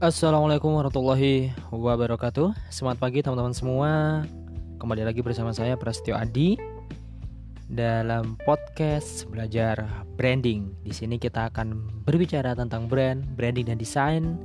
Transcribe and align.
Assalamualaikum 0.00 0.80
warahmatullahi 0.80 1.52
wabarakatuh. 1.68 2.56
Selamat 2.72 2.96
pagi 2.96 3.20
teman-teman 3.20 3.52
semua. 3.52 4.24
Kembali 4.80 5.04
lagi 5.04 5.20
bersama 5.20 5.52
saya 5.52 5.76
Prasetyo 5.76 6.16
Adi 6.16 6.56
dalam 7.68 8.40
podcast 8.40 9.28
belajar 9.28 9.84
branding. 10.16 10.72
Di 10.80 10.96
sini 10.96 11.20
kita 11.20 11.52
akan 11.52 11.84
berbicara 12.08 12.56
tentang 12.56 12.88
brand, 12.88 13.20
branding 13.36 13.68
dan 13.68 13.76
desain 13.76 14.40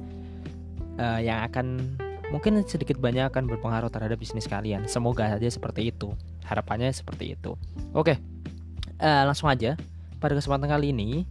uh, 0.99 1.23
yang 1.23 1.47
akan 1.47 1.95
mungkin 2.35 2.59
sedikit 2.67 2.99
banyak 2.99 3.31
akan 3.31 3.47
berpengaruh 3.47 3.87
terhadap 3.87 4.19
bisnis 4.19 4.51
kalian. 4.51 4.83
Semoga 4.91 5.39
saja 5.39 5.47
seperti 5.47 5.87
itu. 5.87 6.11
Harapannya 6.43 6.91
seperti 6.91 7.31
itu. 7.31 7.55
Oke, 7.95 8.19
uh, 8.99 9.23
langsung 9.23 9.47
aja. 9.47 9.79
Pada 10.19 10.35
kesempatan 10.35 10.67
kali 10.67 10.91
ini 10.91 11.23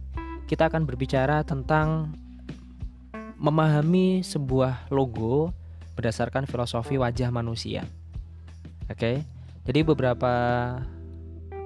kita 0.49 0.65
akan 0.65 0.89
berbicara 0.89 1.45
tentang 1.45 2.17
memahami 3.35 4.23
sebuah 4.23 4.91
logo 4.91 5.51
berdasarkan 5.95 6.47
filosofi 6.47 6.99
wajah 6.99 7.31
manusia. 7.31 7.87
Oke, 8.85 8.99
okay? 8.99 9.15
jadi 9.65 9.81
beberapa 9.81 10.33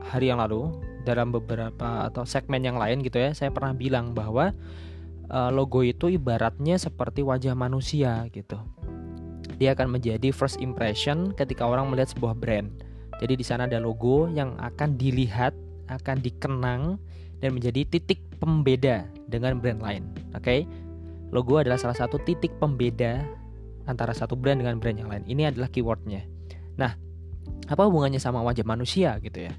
hari 0.10 0.32
yang 0.32 0.40
lalu 0.40 0.72
dalam 1.04 1.34
beberapa 1.34 2.08
atau 2.08 2.24
segmen 2.24 2.64
yang 2.64 2.78
lain 2.78 3.02
gitu 3.04 3.20
ya, 3.20 3.34
saya 3.36 3.50
pernah 3.52 3.76
bilang 3.76 4.14
bahwa 4.14 4.54
uh, 5.30 5.52
logo 5.54 5.86
itu 5.86 6.10
ibaratnya 6.12 6.78
seperti 6.78 7.22
wajah 7.26 7.54
manusia 7.54 8.26
gitu. 8.34 8.58
Dia 9.60 9.76
akan 9.76 10.00
menjadi 10.00 10.32
first 10.32 10.64
impression 10.64 11.36
ketika 11.36 11.68
orang 11.68 11.92
melihat 11.92 12.16
sebuah 12.16 12.38
brand. 12.40 12.72
Jadi 13.20 13.36
di 13.36 13.44
sana 13.44 13.68
ada 13.68 13.84
logo 13.84 14.32
yang 14.32 14.56
akan 14.56 14.96
dilihat, 14.96 15.52
akan 15.92 16.24
dikenang 16.24 16.96
dan 17.44 17.50
menjadi 17.52 17.84
titik 17.84 18.24
pembeda 18.40 19.04
dengan 19.28 19.60
brand 19.60 19.84
lain. 19.84 20.04
Oke, 20.32 20.40
okay? 20.40 20.60
Logo 21.30 21.62
adalah 21.62 21.78
salah 21.78 21.98
satu 21.98 22.18
titik 22.22 22.58
pembeda 22.58 23.22
antara 23.86 24.14
satu 24.14 24.34
brand 24.34 24.62
dengan 24.62 24.82
brand 24.82 24.98
yang 24.98 25.10
lain. 25.10 25.24
Ini 25.30 25.54
adalah 25.54 25.70
keywordnya. 25.70 26.26
Nah, 26.78 26.94
apa 27.70 27.82
hubungannya 27.86 28.18
sama 28.18 28.42
wajah 28.42 28.66
manusia 28.66 29.18
gitu 29.22 29.50
ya? 29.50 29.54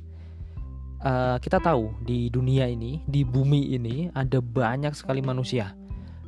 Uh, 1.00 1.36
kita 1.40 1.62
tahu 1.62 1.94
di 2.04 2.28
dunia 2.28 2.68
ini, 2.68 3.00
di 3.08 3.24
bumi 3.24 3.72
ini 3.74 4.10
ada 4.12 4.42
banyak 4.42 4.92
sekali 4.92 5.22
manusia. 5.22 5.72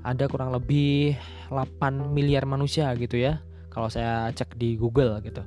Ada 0.02 0.26
kurang 0.26 0.50
lebih 0.50 1.14
8 1.50 2.10
miliar 2.10 2.46
manusia 2.46 2.90
gitu 2.98 3.18
ya. 3.18 3.42
Kalau 3.70 3.90
saya 3.90 4.30
cek 4.34 4.58
di 4.58 4.78
Google 4.78 5.22
gitu. 5.22 5.42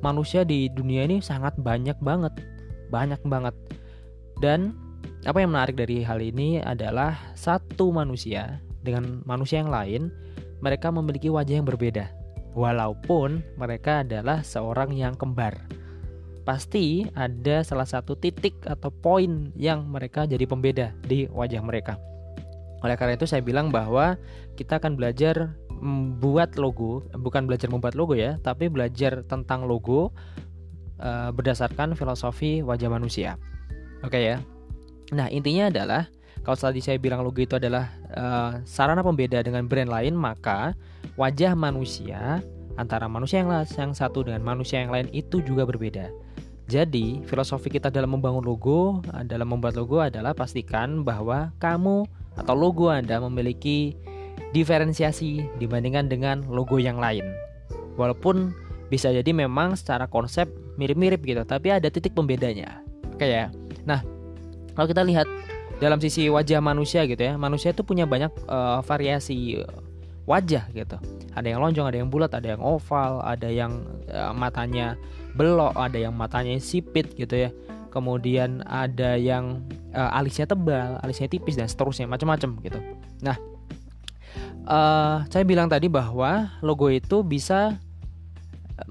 Manusia 0.00 0.46
di 0.46 0.70
dunia 0.72 1.04
ini 1.04 1.20
sangat 1.20 1.58
banyak 1.60 1.98
banget. 2.00 2.32
Banyak 2.90 3.20
banget. 3.26 3.54
Dan 4.40 4.74
apa 5.28 5.44
yang 5.44 5.52
menarik 5.52 5.76
dari 5.76 6.00
hal 6.00 6.18
ini 6.18 6.58
adalah 6.64 7.36
satu 7.36 7.92
manusia 7.92 8.58
dengan 8.80 9.24
manusia 9.28 9.60
yang 9.60 9.72
lain, 9.72 10.12
mereka 10.60 10.92
memiliki 10.92 11.28
wajah 11.32 11.60
yang 11.60 11.68
berbeda. 11.68 12.12
Walaupun 12.52 13.40
mereka 13.54 14.02
adalah 14.02 14.42
seorang 14.42 14.92
yang 14.96 15.14
kembar. 15.14 15.54
Pasti 16.42 17.06
ada 17.14 17.62
salah 17.62 17.86
satu 17.86 18.18
titik 18.18 18.58
atau 18.66 18.90
poin 18.90 19.54
yang 19.54 19.86
mereka 19.86 20.26
jadi 20.26 20.42
pembeda 20.48 20.90
di 21.06 21.30
wajah 21.30 21.62
mereka. 21.62 21.94
Oleh 22.80 22.96
karena 22.96 23.14
itu 23.14 23.28
saya 23.28 23.44
bilang 23.44 23.68
bahwa 23.68 24.16
kita 24.56 24.80
akan 24.80 24.96
belajar 24.96 25.54
membuat 25.80 26.56
logo, 26.60 27.06
bukan 27.16 27.48
belajar 27.48 27.68
membuat 27.72 27.94
logo 27.96 28.16
ya, 28.16 28.36
tapi 28.40 28.68
belajar 28.68 29.24
tentang 29.28 29.64
logo 29.64 30.12
uh, 31.00 31.30
berdasarkan 31.32 31.96
filosofi 31.96 32.60
wajah 32.60 32.88
manusia. 32.92 33.40
Oke 34.04 34.20
ya. 34.20 34.36
Nah, 35.12 35.26
intinya 35.28 35.68
adalah 35.68 36.08
kalau 36.50 36.74
tadi 36.74 36.82
saya 36.82 36.98
bilang 36.98 37.22
logo 37.22 37.38
itu 37.38 37.54
adalah 37.54 37.94
uh, 38.10 38.58
sarana 38.66 39.06
pembeda 39.06 39.38
dengan 39.38 39.70
brand 39.70 39.86
lain, 39.86 40.18
maka 40.18 40.74
wajah 41.14 41.54
manusia 41.54 42.42
antara 42.74 43.06
manusia 43.06 43.38
yang, 43.38 43.54
yang 43.54 43.94
satu 43.94 44.26
dengan 44.26 44.42
manusia 44.42 44.82
yang 44.82 44.90
lain 44.90 45.06
itu 45.14 45.38
juga 45.46 45.62
berbeda. 45.62 46.10
Jadi, 46.66 47.22
filosofi 47.22 47.70
kita 47.70 47.86
dalam 47.86 48.18
membangun 48.18 48.42
logo, 48.42 48.98
eh, 49.14 49.22
dalam 49.30 49.54
membuat 49.54 49.78
logo 49.78 50.02
adalah 50.02 50.34
pastikan 50.34 51.06
bahwa 51.06 51.54
kamu 51.62 52.02
atau 52.34 52.54
logo 52.58 52.90
Anda 52.90 53.22
memiliki 53.22 53.94
diferensiasi 54.50 55.54
dibandingkan 55.62 56.10
dengan 56.10 56.42
logo 56.50 56.82
yang 56.82 56.98
lain. 56.98 57.30
Walaupun 57.94 58.50
bisa 58.90 59.14
jadi 59.14 59.30
memang 59.30 59.78
secara 59.78 60.10
konsep 60.10 60.50
mirip-mirip 60.74 61.22
gitu, 61.22 61.46
tapi 61.46 61.70
ada 61.70 61.86
titik 61.94 62.10
pembedanya. 62.10 62.82
Oke 63.14 63.30
ya. 63.30 63.54
Nah, 63.86 64.02
kalau 64.74 64.90
kita 64.90 65.06
lihat 65.06 65.30
dalam 65.80 65.98
sisi 65.98 66.28
wajah 66.28 66.60
manusia 66.60 67.08
gitu 67.08 67.18
ya. 67.18 67.34
Manusia 67.40 67.72
itu 67.72 67.80
punya 67.82 68.04
banyak 68.04 68.30
uh, 68.46 68.84
variasi 68.84 69.64
wajah 70.28 70.68
gitu. 70.76 71.00
Ada 71.34 71.56
yang 71.56 71.60
lonjong 71.64 71.86
ada 71.88 71.98
yang 71.98 72.12
bulat 72.12 72.30
ada 72.36 72.54
yang 72.54 72.62
oval 72.62 73.24
ada 73.24 73.48
yang 73.48 73.82
uh, 74.12 74.30
matanya 74.36 74.94
belok 75.34 75.74
ada 75.74 75.96
yang 75.96 76.14
matanya 76.14 76.60
sipit 76.60 77.16
gitu 77.16 77.48
ya. 77.48 77.50
Kemudian 77.90 78.62
ada 78.70 79.18
yang 79.18 79.66
uh, 79.96 80.14
alisnya 80.14 80.46
tebal 80.46 81.00
alisnya 81.02 81.26
tipis 81.26 81.58
dan 81.58 81.66
seterusnya 81.66 82.06
macam-macam 82.06 82.60
gitu. 82.62 82.78
Nah 83.24 83.34
uh, 84.68 85.26
saya 85.26 85.42
bilang 85.48 85.66
tadi 85.66 85.90
bahwa 85.90 86.54
logo 86.62 86.86
itu 86.92 87.24
bisa 87.26 87.80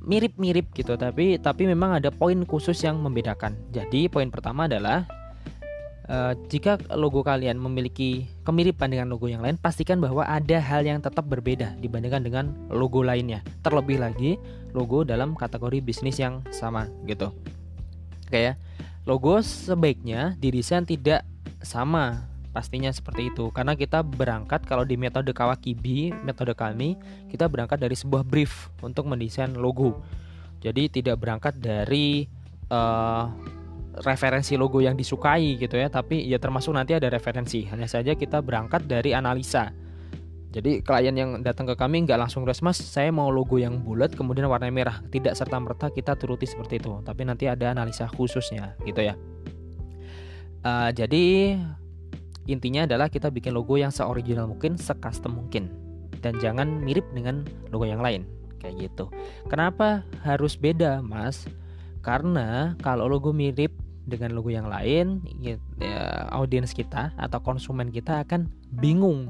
mirip-mirip 0.06 0.70
gitu 0.78 0.94
tapi 1.02 1.42
tapi 1.42 1.66
memang 1.66 1.98
ada 1.98 2.12
poin 2.12 2.42
khusus 2.44 2.76
yang 2.84 3.00
membedakan. 3.00 3.56
Jadi 3.72 4.12
poin 4.12 4.28
pertama 4.28 4.68
adalah 4.68 5.08
Uh, 6.10 6.34
jika 6.50 6.82
logo 6.98 7.22
kalian 7.22 7.62
memiliki 7.62 8.26
kemiripan 8.42 8.90
dengan 8.90 9.14
logo 9.14 9.30
yang 9.30 9.46
lain, 9.46 9.62
pastikan 9.62 10.02
bahwa 10.02 10.26
ada 10.26 10.58
hal 10.58 10.82
yang 10.82 10.98
tetap 11.06 11.30
berbeda 11.30 11.78
dibandingkan 11.78 12.26
dengan 12.26 12.50
logo 12.74 13.06
lainnya. 13.06 13.46
Terlebih 13.62 14.02
lagi 14.02 14.42
logo 14.74 15.06
dalam 15.06 15.38
kategori 15.38 15.86
bisnis 15.86 16.18
yang 16.18 16.42
sama 16.50 16.90
gitu. 17.06 17.30
Oke 18.26 18.42
ya. 18.42 18.54
Logo 19.06 19.38
sebaiknya 19.46 20.34
didesain 20.42 20.82
tidak 20.82 21.22
sama 21.62 22.26
pastinya 22.50 22.90
seperti 22.90 23.30
itu 23.30 23.54
karena 23.54 23.78
kita 23.78 24.02
berangkat 24.02 24.66
kalau 24.66 24.82
di 24.82 24.98
metode 24.98 25.30
Kawakibi, 25.30 26.10
metode 26.26 26.58
kami, 26.58 26.98
kita 27.30 27.46
berangkat 27.46 27.78
dari 27.78 27.94
sebuah 27.94 28.26
brief 28.26 28.74
untuk 28.82 29.06
mendesain 29.06 29.54
logo. 29.54 30.02
Jadi 30.66 30.90
tidak 30.90 31.22
berangkat 31.22 31.62
dari 31.62 32.26
uh, 32.74 33.30
referensi 34.04 34.56
logo 34.56 34.80
yang 34.80 34.96
disukai 34.96 35.60
gitu 35.60 35.76
ya. 35.76 35.92
Tapi 35.92 36.24
ya 36.28 36.40
termasuk 36.40 36.76
nanti 36.76 36.96
ada 36.96 37.12
referensi. 37.12 37.68
Hanya 37.68 37.88
saja 37.88 38.16
kita 38.16 38.40
berangkat 38.40 38.88
dari 38.88 39.12
analisa. 39.12 39.72
Jadi 40.50 40.82
klien 40.82 41.14
yang 41.14 41.46
datang 41.46 41.70
ke 41.70 41.78
kami 41.78 42.10
nggak 42.10 42.18
langsung 42.26 42.42
res 42.42 42.66
mas 42.66 42.82
saya 42.82 43.14
mau 43.14 43.30
logo 43.30 43.62
yang 43.62 43.86
bulat 43.86 44.18
kemudian 44.18 44.50
warna 44.50 44.66
merah. 44.74 44.98
Tidak 45.06 45.38
serta 45.38 45.62
merta 45.62 45.94
kita 45.94 46.18
turuti 46.18 46.50
seperti 46.50 46.82
itu. 46.82 47.06
Tapi 47.06 47.22
nanti 47.28 47.46
ada 47.46 47.70
analisa 47.70 48.10
khususnya 48.10 48.74
gitu 48.82 49.06
ya. 49.06 49.14
Uh, 50.66 50.90
jadi 50.92 51.56
intinya 52.50 52.90
adalah 52.90 53.08
kita 53.14 53.30
bikin 53.30 53.54
logo 53.54 53.78
yang 53.78 53.94
seoriginal 53.94 54.50
mungkin 54.50 54.76
secustom 54.82 55.38
mungkin. 55.38 55.70
Dan 56.20 56.36
jangan 56.42 56.82
mirip 56.82 57.06
dengan 57.14 57.46
logo 57.70 57.86
yang 57.86 58.02
lain. 58.02 58.26
Kayak 58.60 58.90
gitu. 58.90 59.06
Kenapa 59.48 60.04
harus 60.26 60.58
beda 60.58 61.00
mas? 61.06 61.46
Karena 62.02 62.74
kalau 62.82 63.06
logo 63.06 63.30
mirip 63.32 63.72
dengan 64.10 64.34
logo 64.34 64.50
yang 64.50 64.68
lain, 64.68 65.22
ya, 65.40 65.56
ya, 65.78 66.28
audiens 66.34 66.74
kita 66.74 67.14
atau 67.16 67.40
konsumen 67.40 67.94
kita 67.94 68.26
akan 68.26 68.50
bingung. 68.82 69.30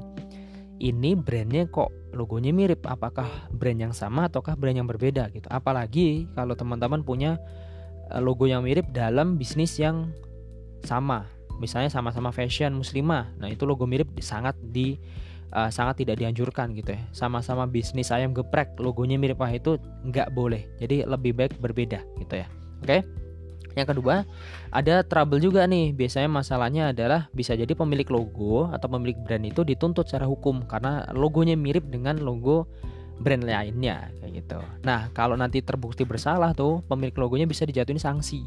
Ini 0.80 1.12
brandnya 1.20 1.68
kok 1.68 1.92
logonya 2.16 2.56
mirip? 2.56 2.88
Apakah 2.88 3.28
brand 3.52 3.76
yang 3.76 3.94
sama 3.94 4.32
ataukah 4.32 4.56
brand 4.56 4.80
yang 4.80 4.88
berbeda 4.88 5.28
gitu? 5.36 5.46
Apalagi 5.52 6.24
kalau 6.32 6.56
teman-teman 6.56 7.04
punya 7.04 7.36
eh, 8.08 8.20
logo 8.20 8.48
yang 8.48 8.64
mirip 8.64 8.88
dalam 8.90 9.36
bisnis 9.36 9.76
yang 9.76 10.08
sama, 10.80 11.28
misalnya 11.60 11.92
sama-sama 11.92 12.32
fashion 12.32 12.72
muslimah. 12.72 13.36
Nah 13.36 13.52
itu 13.52 13.68
logo 13.68 13.84
mirip 13.84 14.08
sangat 14.24 14.56
di 14.72 14.96
uh, 15.54 15.68
sangat 15.68 16.02
tidak 16.02 16.18
dianjurkan 16.18 16.72
gitu 16.74 16.96
ya. 16.96 17.02
Sama-sama 17.12 17.66
bisnis 17.66 18.10
ayam 18.14 18.32
geprek, 18.32 18.74
logonya 18.78 19.18
mirip 19.18 19.38
wah 19.38 19.50
itu 19.50 19.76
nggak 20.06 20.32
boleh. 20.34 20.66
Jadi 20.80 21.04
lebih 21.04 21.36
baik 21.36 21.58
berbeda 21.58 22.00
gitu 22.18 22.34
ya. 22.40 22.46
Oke? 22.80 22.86
Okay? 22.86 23.00
Yang 23.78 23.96
kedua, 23.96 24.26
ada 24.74 25.06
trouble 25.06 25.38
juga 25.38 25.66
nih. 25.66 25.94
Biasanya 25.94 26.26
masalahnya 26.26 26.90
adalah 26.90 27.30
bisa 27.30 27.54
jadi 27.54 27.70
pemilik 27.74 28.06
logo 28.10 28.70
atau 28.70 28.90
pemilik 28.90 29.18
brand 29.22 29.46
itu 29.46 29.62
dituntut 29.62 30.10
secara 30.10 30.26
hukum 30.26 30.66
karena 30.66 31.06
logonya 31.14 31.54
mirip 31.54 31.86
dengan 31.86 32.18
logo 32.18 32.66
brand 33.20 33.44
lainnya 33.44 34.08
kayak 34.18 34.32
gitu. 34.42 34.58
Nah, 34.82 35.12
kalau 35.12 35.36
nanti 35.36 35.60
terbukti 35.60 36.08
bersalah 36.08 36.56
tuh, 36.56 36.80
pemilik 36.88 37.14
logonya 37.14 37.46
bisa 37.46 37.68
dijatuhin 37.68 38.00
sanksi. 38.00 38.42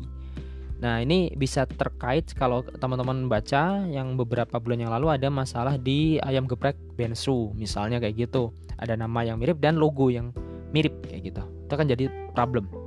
Nah, 0.83 0.99
ini 0.99 1.31
bisa 1.31 1.63
terkait 1.63 2.27
kalau 2.35 2.59
teman-teman 2.65 3.31
baca 3.31 3.87
yang 3.87 4.19
beberapa 4.19 4.59
bulan 4.59 4.83
yang 4.83 4.91
lalu 4.91 5.15
ada 5.15 5.31
masalah 5.31 5.79
di 5.79 6.19
ayam 6.19 6.43
geprek 6.43 6.75
Bensu, 6.99 7.55
misalnya 7.55 8.03
kayak 8.03 8.27
gitu. 8.27 8.51
Ada 8.75 8.99
nama 8.99 9.23
yang 9.23 9.39
mirip 9.39 9.63
dan 9.63 9.79
logo 9.79 10.11
yang 10.11 10.35
mirip 10.75 10.91
kayak 11.07 11.31
gitu. 11.31 11.43
Itu 11.69 11.73
kan 11.79 11.87
jadi 11.87 12.11
problem. 12.35 12.82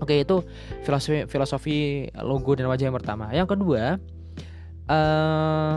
Oke, 0.00 0.24
itu 0.24 0.40
filosofi 0.82 1.28
filosofi 1.28 1.76
logo 2.24 2.56
dan 2.56 2.66
wajah 2.72 2.88
yang 2.88 2.96
pertama. 2.96 3.28
Yang 3.30 3.52
kedua, 3.56 4.00
uh, 4.88 5.76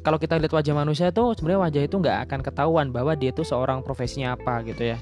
kalau 0.00 0.18
kita 0.18 0.40
lihat 0.40 0.52
wajah 0.52 0.74
manusia 0.74 1.12
itu 1.12 1.24
sebenarnya 1.36 1.60
wajah 1.68 1.82
itu 1.84 1.96
nggak 2.00 2.18
akan 2.28 2.40
ketahuan 2.40 2.86
bahwa 2.90 3.12
dia 3.12 3.30
itu 3.30 3.44
seorang 3.44 3.84
profesinya 3.84 4.34
apa 4.38 4.64
gitu 4.64 4.94
ya 4.94 4.98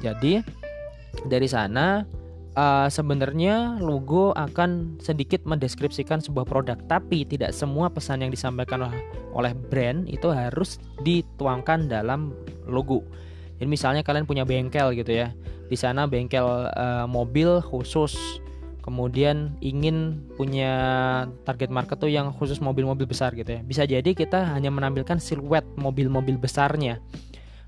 jadi 0.00 0.40
dari 1.28 1.48
sana 1.48 2.08
uh, 2.56 2.88
sebenarnya 2.88 3.78
logo 3.78 4.32
akan 4.32 4.96
sedikit 4.98 5.44
mendeskripsikan 5.44 6.24
sebuah 6.24 6.48
produk, 6.48 6.78
tapi 6.88 7.28
tidak 7.28 7.52
semua 7.52 7.92
pesan 7.92 8.24
yang 8.24 8.32
disampaikan 8.32 8.88
oleh 9.36 9.52
brand 9.52 10.08
itu 10.08 10.32
harus 10.32 10.80
dituangkan 11.04 11.86
dalam 11.86 12.32
logo. 12.64 13.04
Jadi 13.60 13.68
misalnya 13.68 14.00
kalian 14.00 14.24
punya 14.24 14.48
bengkel 14.48 14.96
gitu 14.96 15.12
ya, 15.12 15.36
di 15.68 15.76
sana 15.76 16.08
bengkel 16.08 16.72
uh, 16.72 17.04
mobil 17.04 17.60
khusus, 17.60 18.16
kemudian 18.80 19.52
ingin 19.60 20.24
punya 20.40 20.72
target 21.44 21.68
market 21.68 22.00
tuh 22.00 22.08
yang 22.08 22.32
khusus 22.32 22.56
mobil-mobil 22.64 23.04
besar 23.04 23.36
gitu 23.36 23.54
ya. 23.54 23.60
Bisa 23.60 23.84
jadi 23.84 24.16
kita 24.16 24.56
hanya 24.56 24.72
menampilkan 24.72 25.20
siluet 25.20 25.68
mobil-mobil 25.76 26.40
besarnya 26.40 27.04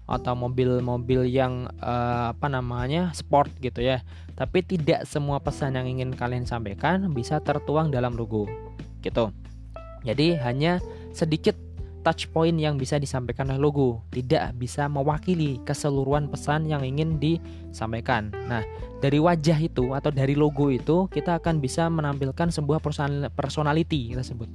atau 0.08 0.32
mobil-mobil 0.32 1.28
yang 1.28 1.68
uh, 1.84 2.32
apa 2.32 2.48
namanya 2.48 3.12
sport 3.12 3.52
gitu 3.60 3.84
ya. 3.84 4.00
Tapi 4.32 4.64
tidak 4.64 5.04
semua 5.04 5.44
pesan 5.44 5.76
yang 5.76 5.84
ingin 5.84 6.16
kalian 6.16 6.48
sampaikan 6.48 7.12
bisa 7.12 7.36
tertuang 7.44 7.92
dalam 7.92 8.16
logo 8.16 8.48
gitu. 9.04 9.28
Jadi 10.02 10.40
hanya 10.40 10.80
sedikit 11.12 11.54
touch 12.02 12.28
point 12.34 12.58
yang 12.58 12.74
bisa 12.76 12.98
disampaikan 12.98 13.48
oleh 13.48 13.62
logo, 13.62 14.02
tidak 14.10 14.52
bisa 14.58 14.90
mewakili 14.90 15.62
keseluruhan 15.62 16.26
pesan 16.28 16.66
yang 16.66 16.82
ingin 16.82 17.16
disampaikan. 17.22 18.34
Nah, 18.50 18.66
dari 18.98 19.22
wajah 19.22 19.58
itu 19.58 19.94
atau 19.94 20.10
dari 20.10 20.34
logo 20.34 20.70
itu 20.70 21.06
kita 21.10 21.38
akan 21.38 21.62
bisa 21.62 21.86
menampilkan 21.86 22.50
sebuah 22.50 22.82
personality 23.34 24.14
kita 24.14 24.22
sebut. 24.26 24.50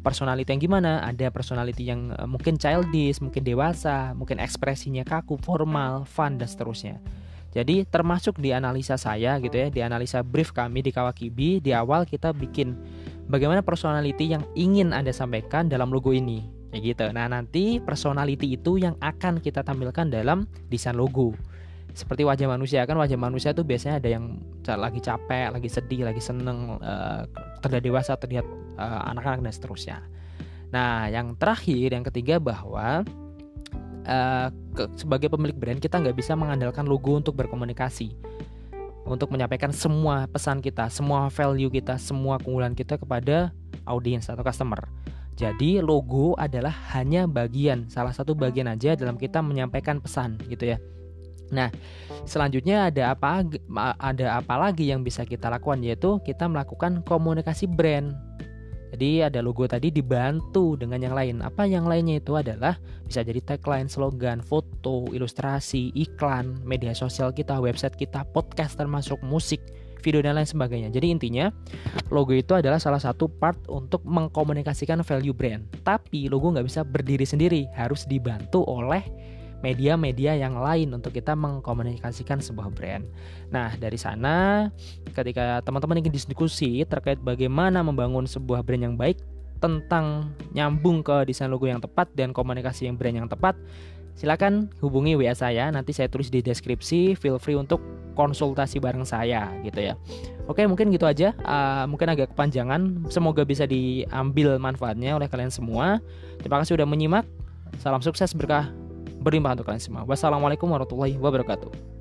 Personality 0.00 0.48
yang 0.52 0.62
gimana? 0.62 1.02
Ada 1.04 1.32
personality 1.32 1.88
yang 1.88 2.14
uh, 2.14 2.28
mungkin 2.30 2.56
childish 2.56 3.18
mungkin 3.18 3.42
dewasa 3.42 4.14
mungkin 4.14 4.38
ekspresinya 4.38 5.02
kaku 5.02 5.36
formal 5.40 6.06
fun 6.06 6.38
dan 6.38 6.46
seterusnya. 6.46 6.96
Jadi 7.56 7.88
termasuk 7.88 8.36
di 8.36 8.52
analisa 8.52 9.00
saya 9.00 9.40
gitu 9.40 9.56
ya 9.56 9.72
di 9.72 9.80
analisa 9.80 10.20
brief 10.20 10.52
kami 10.52 10.84
di 10.84 10.92
Kawakibi 10.92 11.64
di 11.64 11.72
awal 11.72 12.04
kita 12.04 12.36
bikin 12.36 12.76
bagaimana 13.32 13.64
personality 13.64 14.28
yang 14.36 14.44
ingin 14.52 14.92
anda 14.92 15.08
sampaikan 15.08 15.66
dalam 15.66 15.88
logo 15.88 16.12
ini 16.12 16.55
ya 16.76 16.92
gitu 16.92 17.08
nah 17.16 17.24
nanti 17.26 17.80
personality 17.80 18.60
itu 18.60 18.76
yang 18.76 18.94
akan 19.00 19.40
kita 19.40 19.64
tampilkan 19.64 20.12
dalam 20.12 20.44
desain 20.68 20.94
logo 20.94 21.32
seperti 21.96 22.28
wajah 22.28 22.44
manusia 22.44 22.84
kan 22.84 23.00
wajah 23.00 23.16
manusia 23.16 23.56
itu 23.56 23.64
biasanya 23.64 23.96
ada 24.04 24.08
yang 24.12 24.36
lagi 24.74 25.00
capek, 25.00 25.48
lagi 25.48 25.68
sedih, 25.70 26.04
lagi 26.04 26.20
seneng, 26.20 26.76
uh, 26.76 27.24
terlihat 27.64 27.84
dewasa, 27.88 28.12
terlihat 28.20 28.44
uh, 28.76 29.08
anak-anak 29.08 29.46
dan 29.48 29.52
seterusnya. 29.54 29.96
Nah, 30.74 31.08
yang 31.08 31.38
terakhir, 31.40 31.94
yang 31.94 32.04
ketiga 32.04 32.36
bahwa 32.36 33.06
ke, 34.76 34.86
sebagai 34.94 35.26
pemilik 35.26 35.56
brand 35.56 35.82
kita 35.82 35.98
nggak 35.98 36.14
bisa 36.14 36.38
mengandalkan 36.38 36.86
logo 36.86 37.18
untuk 37.18 37.34
berkomunikasi, 37.34 38.14
untuk 39.02 39.34
menyampaikan 39.34 39.74
semua 39.74 40.30
pesan 40.30 40.62
kita, 40.62 40.86
semua 40.92 41.26
value 41.26 41.72
kita, 41.72 41.98
semua 41.98 42.38
keunggulan 42.38 42.76
kita 42.76 43.00
kepada 43.00 43.50
audiens 43.82 44.30
atau 44.30 44.46
customer. 44.46 44.84
Jadi 45.36 45.84
logo 45.84 46.32
adalah 46.40 46.72
hanya 46.96 47.28
bagian, 47.28 47.92
salah 47.92 48.16
satu 48.16 48.32
bagian 48.32 48.72
aja 48.72 48.96
dalam 48.96 49.20
kita 49.20 49.44
menyampaikan 49.44 50.00
pesan 50.00 50.40
gitu 50.48 50.72
ya. 50.72 50.80
Nah, 51.52 51.70
selanjutnya 52.26 52.90
ada 52.90 53.14
apa 53.14 53.46
ada 54.00 54.26
apa 54.40 54.54
lagi 54.58 54.90
yang 54.90 55.06
bisa 55.06 55.22
kita 55.22 55.46
lakukan 55.46 55.78
yaitu 55.84 56.18
kita 56.24 56.48
melakukan 56.50 57.04
komunikasi 57.06 57.70
brand. 57.70 58.16
Jadi 58.96 59.28
ada 59.28 59.44
logo 59.44 59.68
tadi 59.68 59.92
dibantu 59.92 60.78
dengan 60.78 61.04
yang 61.04 61.12
lain. 61.12 61.44
Apa 61.44 61.68
yang 61.68 61.84
lainnya 61.84 62.16
itu 62.16 62.32
adalah 62.38 62.80
bisa 63.04 63.20
jadi 63.20 63.44
tagline, 63.44 63.92
slogan, 63.92 64.40
foto, 64.40 65.04
ilustrasi, 65.12 65.92
iklan, 65.92 66.64
media 66.64 66.96
sosial 66.96 67.28
kita, 67.28 67.60
website 67.60 67.98
kita, 67.98 68.24
podcast 68.32 68.80
termasuk 68.80 69.20
musik, 69.20 69.60
video 70.00 70.20
dan 70.24 70.36
lain 70.36 70.48
sebagainya. 70.48 70.88
Jadi 70.92 71.12
intinya 71.12 71.52
logo 72.12 72.32
itu 72.32 72.52
adalah 72.56 72.80
salah 72.80 73.00
satu 73.00 73.28
part 73.28 73.58
untuk 73.68 74.02
mengkomunikasikan 74.04 75.00
value 75.02 75.36
brand. 75.36 75.66
Tapi 75.84 76.28
logo 76.30 76.52
nggak 76.52 76.66
bisa 76.66 76.80
berdiri 76.86 77.26
sendiri, 77.28 77.68
harus 77.74 78.08
dibantu 78.08 78.62
oleh 78.64 79.04
media-media 79.64 80.36
yang 80.36 80.60
lain 80.60 80.92
untuk 80.92 81.16
kita 81.16 81.32
mengkomunikasikan 81.32 82.38
sebuah 82.44 82.70
brand. 82.76 83.08
Nah, 83.48 83.72
dari 83.80 83.96
sana 83.96 84.68
ketika 85.16 85.64
teman-teman 85.64 86.04
ingin 86.04 86.12
diskusi 86.12 86.84
terkait 86.84 87.18
bagaimana 87.24 87.80
membangun 87.80 88.28
sebuah 88.28 88.62
brand 88.62 88.84
yang 88.84 88.96
baik 89.00 89.16
tentang 89.56 90.36
nyambung 90.52 91.00
ke 91.00 91.24
desain 91.24 91.48
logo 91.48 91.64
yang 91.64 91.80
tepat 91.80 92.12
dan 92.12 92.36
komunikasi 92.36 92.86
yang 92.86 93.00
brand 93.00 93.24
yang 93.24 93.28
tepat, 93.28 93.56
silakan 94.16 94.72
hubungi 94.82 95.14
WA 95.14 95.36
saya. 95.36 95.68
Nanti 95.70 95.92
saya 95.92 96.10
tulis 96.10 96.32
di 96.32 96.40
deskripsi. 96.42 97.14
Feel 97.14 97.38
free 97.38 97.54
untuk 97.54 97.78
konsultasi 98.16 98.80
bareng 98.80 99.04
saya 99.04 99.52
gitu 99.62 99.92
ya. 99.92 99.94
Oke, 100.48 100.64
mungkin 100.64 100.88
gitu 100.90 101.04
aja. 101.04 101.36
Uh, 101.44 101.84
mungkin 101.86 102.10
agak 102.10 102.32
kepanjangan. 102.32 103.06
Semoga 103.12 103.44
bisa 103.44 103.68
diambil 103.68 104.56
manfaatnya 104.56 105.14
oleh 105.14 105.28
kalian 105.28 105.52
semua. 105.52 106.00
Terima 106.40 106.58
kasih 106.58 106.80
sudah 106.80 106.88
menyimak. 106.88 107.28
Salam 107.78 108.00
sukses 108.00 108.32
berkah 108.32 108.72
berlimpah 109.20 109.54
untuk 109.60 109.68
kalian 109.68 109.84
semua. 109.84 110.02
Wassalamualaikum 110.08 110.66
warahmatullahi 110.66 111.20
wabarakatuh. 111.20 111.95